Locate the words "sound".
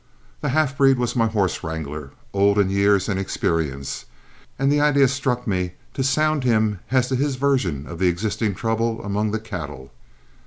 6.03-6.43